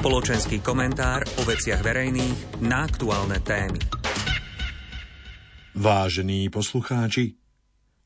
Spoločenský 0.00 0.64
komentár 0.64 1.28
o 1.36 1.44
veciach 1.44 1.84
verejných 1.84 2.64
na 2.64 2.88
aktuálne 2.88 3.36
témy. 3.44 3.76
Vážení 5.76 6.48
poslucháči, 6.48 7.36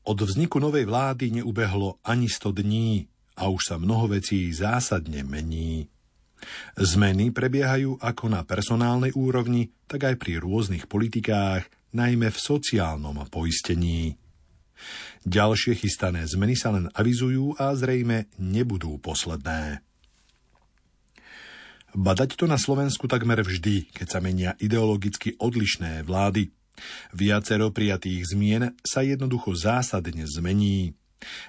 od 0.03 0.19
vzniku 0.19 0.59
novej 0.59 0.91
vlády 0.91 1.39
neubehlo 1.39 2.03
ani 2.03 2.27
100 2.27 2.51
dní 2.51 3.07
a 3.39 3.47
už 3.47 3.61
sa 3.63 3.75
mnoho 3.79 4.11
vecí 4.11 4.51
zásadne 4.51 5.23
mení. 5.23 5.87
Zmeny 6.75 7.31
prebiehajú 7.31 8.03
ako 8.03 8.27
na 8.27 8.43
personálnej 8.43 9.15
úrovni, 9.15 9.71
tak 9.87 10.03
aj 10.03 10.19
pri 10.19 10.43
rôznych 10.43 10.91
politikách, 10.91 11.63
najmä 11.95 12.27
v 12.27 12.35
sociálnom 12.35 13.23
poistení. 13.31 14.19
Ďalšie 15.23 15.79
chystané 15.79 16.27
zmeny 16.27 16.59
sa 16.59 16.75
len 16.75 16.91
avizujú 16.91 17.55
a 17.55 17.71
zrejme 17.71 18.27
nebudú 18.35 18.99
posledné. 18.99 19.79
Badať 21.95 22.35
to 22.35 22.43
na 22.43 22.59
Slovensku 22.59 23.07
takmer 23.07 23.39
vždy, 23.39 23.87
keď 23.95 24.07
sa 24.11 24.19
menia 24.19 24.51
ideologicky 24.59 25.39
odlišné 25.39 26.03
vlády. 26.03 26.51
Viacero 27.15 27.71
prijatých 27.71 28.35
zmien 28.35 28.75
sa 28.83 28.99
jednoducho 28.99 29.55
zásadne 29.55 30.27
zmení. 30.27 30.91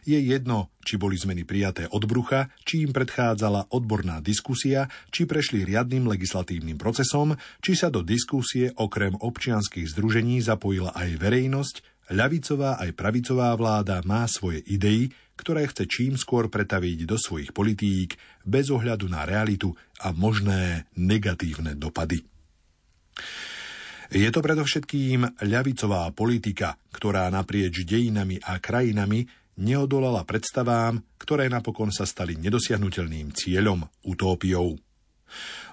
Je 0.06 0.14
jedno, 0.14 0.70
či 0.86 1.02
boli 1.02 1.18
zmeny 1.18 1.42
prijaté 1.42 1.90
od 1.90 2.06
brucha, 2.06 2.54
či 2.62 2.86
im 2.86 2.94
predchádzala 2.94 3.74
odborná 3.74 4.22
diskusia, 4.22 4.86
či 5.10 5.26
prešli 5.26 5.66
riadnym 5.66 6.06
legislatívnym 6.06 6.78
procesom, 6.78 7.34
či 7.58 7.74
sa 7.74 7.90
do 7.90 8.06
diskusie 8.06 8.70
okrem 8.78 9.18
občianských 9.18 9.90
združení 9.90 10.38
zapojila 10.46 10.94
aj 10.94 11.10
verejnosť, 11.26 11.74
ľavicová 12.14 12.78
aj 12.86 12.94
pravicová 12.94 13.50
vláda 13.58 13.98
má 14.06 14.30
svoje 14.30 14.62
idei, 14.62 15.10
ktoré 15.36 15.68
chce 15.68 15.84
čím 15.84 16.16
skôr 16.16 16.48
pretaviť 16.48 17.04
do 17.04 17.20
svojich 17.20 17.52
politík 17.52 18.16
bez 18.42 18.72
ohľadu 18.72 19.06
na 19.06 19.28
realitu 19.28 19.76
a 20.02 20.10
možné 20.10 20.88
negatívne 20.96 21.76
dopady. 21.76 22.24
Je 24.06 24.30
to 24.30 24.38
predovšetkým 24.38 25.42
ľavicová 25.42 26.08
politika, 26.14 26.78
ktorá 26.94 27.26
naprieč 27.28 27.82
dejinami 27.82 28.38
a 28.38 28.62
krajinami 28.62 29.26
neodolala 29.58 30.22
predstavám, 30.22 31.02
ktoré 31.18 31.50
napokon 31.50 31.90
sa 31.90 32.06
stali 32.06 32.38
nedosiahnutelným 32.38 33.34
cieľom, 33.34 33.82
utópiou. 34.06 34.78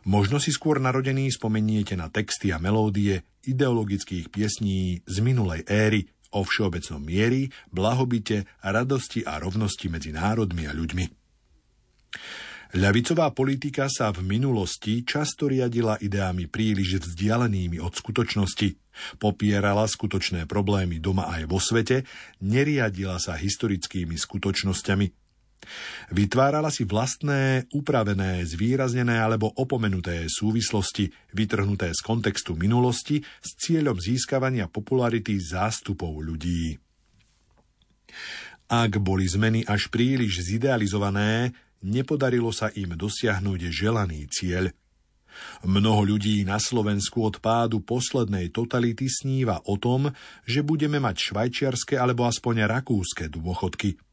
Možno 0.03 0.41
si 0.41 0.51
skôr 0.51 0.81
narodení 0.81 1.29
spomeniete 1.29 1.93
na 1.93 2.09
texty 2.09 2.51
a 2.51 2.57
melódie 2.57 3.23
ideologických 3.45 4.33
piesní 4.33 5.03
z 5.05 5.17
minulej 5.21 5.63
éry, 5.69 6.09
o 6.33 6.41
všeobecnom 6.41 7.01
miery, 7.01 7.53
blahobite, 7.69 8.49
radosti 8.65 9.21
a 9.23 9.37
rovnosti 9.37 9.87
medzi 9.87 10.11
národmi 10.11 10.65
a 10.67 10.73
ľuďmi. 10.73 11.05
Ľavicová 12.73 13.29
politika 13.37 13.85
sa 13.85 14.09
v 14.09 14.25
minulosti 14.25 15.05
často 15.05 15.45
riadila 15.45 15.93
ideami 16.01 16.49
príliš 16.49 17.05
vzdialenými 17.05 17.77
od 17.77 17.93
skutočnosti, 17.93 18.73
popierala 19.21 19.85
skutočné 19.85 20.49
problémy 20.49 20.97
doma 20.97 21.29
aj 21.37 21.45
vo 21.45 21.61
svete, 21.61 22.01
neriadila 22.41 23.21
sa 23.21 23.37
historickými 23.37 24.17
skutočnosťami, 24.17 25.22
Vytvárala 26.11 26.69
si 26.69 26.83
vlastné, 26.83 27.67
upravené, 27.71 28.43
zvýraznené 28.43 29.17
alebo 29.19 29.51
opomenuté 29.55 30.27
súvislosti, 30.27 31.09
vytrhnuté 31.33 31.91
z 31.95 32.01
kontextu 32.03 32.55
minulosti 32.59 33.23
s 33.23 33.49
cieľom 33.57 33.97
získavania 33.97 34.67
popularity 34.67 35.39
zástupov 35.39 36.21
ľudí. 36.21 36.77
Ak 38.69 38.97
boli 39.01 39.25
zmeny 39.27 39.65
až 39.65 39.89
príliš 39.89 40.45
zidealizované, 40.45 41.53
nepodarilo 41.83 42.53
sa 42.53 42.71
im 42.73 42.95
dosiahnuť 42.95 43.59
želaný 43.69 44.29
cieľ. 44.31 44.71
Mnoho 45.65 46.13
ľudí 46.13 46.45
na 46.45 46.61
Slovensku 46.61 47.25
od 47.25 47.41
pádu 47.41 47.81
poslednej 47.81 48.53
totality 48.53 49.09
sníva 49.09 49.65
o 49.65 49.81
tom, 49.81 50.13
že 50.45 50.61
budeme 50.61 51.01
mať 51.01 51.33
švajčiarske 51.33 51.97
alebo 51.97 52.29
aspoň 52.29 52.69
rakúske 52.69 53.33
dôchodky– 53.33 53.97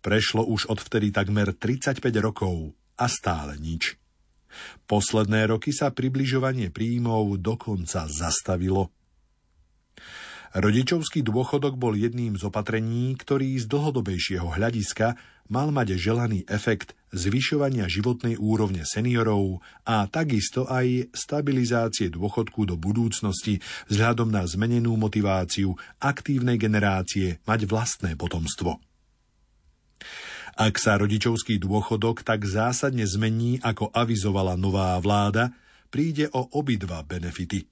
Prešlo 0.00 0.46
už 0.46 0.70
odvtedy 0.70 1.10
takmer 1.10 1.52
35 1.54 2.02
rokov 2.22 2.76
a 2.98 3.06
stále 3.06 3.58
nič. 3.58 3.98
Posledné 4.88 5.46
roky 5.48 5.70
sa 5.70 5.92
približovanie 5.92 6.72
príjmov 6.72 7.38
dokonca 7.38 8.08
zastavilo. 8.08 8.90
Rodičovský 10.56 11.20
dôchodok 11.20 11.76
bol 11.76 11.92
jedným 11.92 12.40
z 12.40 12.48
opatrení, 12.48 13.12
ktorý 13.20 13.60
z 13.60 13.68
dlhodobejšieho 13.68 14.48
hľadiska 14.56 15.20
mal 15.52 15.68
mať 15.68 16.00
želaný 16.00 16.48
efekt 16.48 16.96
zvyšovania 17.12 17.84
životnej 17.84 18.40
úrovne 18.40 18.84
seniorov 18.88 19.60
a 19.84 20.08
takisto 20.08 20.64
aj 20.64 21.12
stabilizácie 21.12 22.08
dôchodku 22.08 22.64
do 22.64 22.80
budúcnosti 22.80 23.60
vzhľadom 23.92 24.32
na 24.32 24.44
zmenenú 24.48 24.96
motiváciu 24.96 25.76
aktívnej 26.00 26.56
generácie 26.56 27.44
mať 27.44 27.68
vlastné 27.68 28.16
potomstvo. 28.16 28.80
Ak 30.58 30.78
sa 30.82 30.98
rodičovský 30.98 31.62
dôchodok 31.62 32.26
tak 32.26 32.42
zásadne 32.42 33.06
zmení, 33.06 33.62
ako 33.62 33.94
avizovala 33.94 34.58
nová 34.58 34.98
vláda, 34.98 35.54
príde 35.88 36.26
o 36.34 36.50
obidva 36.58 37.06
benefity. 37.06 37.62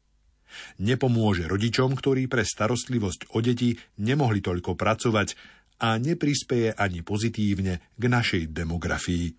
Nepomôže 0.80 1.50
rodičom, 1.50 1.98
ktorí 1.98 2.30
pre 2.30 2.46
starostlivosť 2.46 3.34
o 3.34 3.42
deti 3.42 3.74
nemohli 3.98 4.40
toľko 4.40 4.78
pracovať 4.78 5.34
a 5.82 6.00
neprispeje 6.00 6.72
ani 6.72 7.04
pozitívne 7.04 7.92
k 7.98 8.02
našej 8.06 8.54
demografii. 8.54 9.34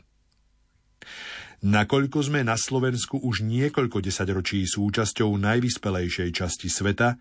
Nakoľko 1.58 2.20
sme 2.22 2.46
na 2.46 2.54
Slovensku 2.54 3.18
už 3.18 3.42
niekoľko 3.42 4.06
desaťročí 4.06 4.62
súčasťou 4.70 5.34
najvyspelejšej 5.42 6.30
časti 6.30 6.70
sveta, 6.70 7.18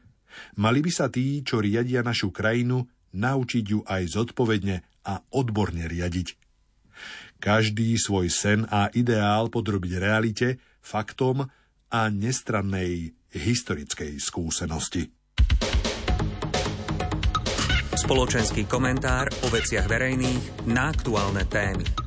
mali 0.60 0.84
by 0.84 0.92
sa 0.92 1.08
tí, 1.08 1.40
čo 1.40 1.64
riadia 1.64 2.04
našu 2.04 2.28
krajinu, 2.28 2.84
naučiť 3.16 3.64
ju 3.64 3.80
aj 3.88 4.12
zodpovedne 4.12 4.84
a 5.06 5.22
odborne 5.30 5.86
riadiť. 5.86 6.34
Každý 7.38 7.94
svoj 7.94 8.26
sen 8.26 8.66
a 8.66 8.90
ideál 8.90 9.46
podrobiť 9.52 9.92
realite, 10.02 10.58
faktom 10.82 11.46
a 11.92 12.00
nestrannej 12.10 13.14
historickej 13.30 14.18
skúsenosti. 14.18 15.06
Spoločenský 17.96 18.68
komentár 18.68 19.30
o 19.44 19.48
veciach 19.48 19.88
verejných 19.88 20.68
na 20.68 20.92
aktuálne 20.92 21.48
témy. 21.48 22.05